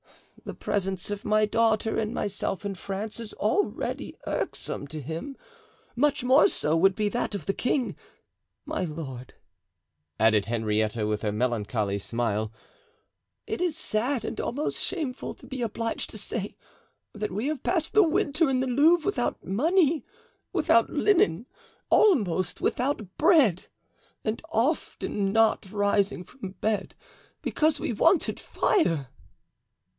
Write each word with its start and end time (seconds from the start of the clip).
The 0.43 0.53
presence 0.55 1.11
of 1.11 1.23
my 1.23 1.45
daughter 1.45 1.99
and 1.99 2.11
myself 2.11 2.65
in 2.65 2.73
France 2.73 3.19
is 3.19 3.35
already 3.35 4.15
irksome 4.25 4.87
to 4.87 4.99
him; 4.99 5.37
much 5.95 6.23
more 6.23 6.47
so 6.47 6.75
would 6.75 6.95
be 6.95 7.07
that 7.09 7.35
of 7.35 7.45
the 7.45 7.53
king. 7.53 7.95
My 8.65 8.83
lord," 8.83 9.35
added 10.19 10.45
Henrietta, 10.47 11.05
with 11.05 11.23
a 11.23 11.31
melancholy 11.31 11.99
smile, 11.99 12.51
"it 13.45 13.61
is 13.61 13.77
sad 13.77 14.25
and 14.25 14.41
almost 14.41 14.83
shameful 14.83 15.35
to 15.35 15.45
be 15.45 15.61
obliged 15.61 16.09
to 16.09 16.17
say 16.17 16.57
that 17.13 17.31
we 17.31 17.45
have 17.45 17.61
passed 17.61 17.93
the 17.93 18.01
winter 18.01 18.49
in 18.49 18.59
the 18.59 18.67
Louvre 18.67 19.05
without 19.05 19.45
money, 19.45 20.03
without 20.51 20.89
linen, 20.89 21.45
almost 21.91 22.59
without 22.59 23.15
bread, 23.19 23.67
and 24.25 24.41
often 24.49 25.31
not 25.31 25.71
rising 25.71 26.23
from 26.23 26.55
bed 26.59 26.95
because 27.43 27.79
we 27.79 27.93
wanted 27.93 28.39
fire." 28.39 29.07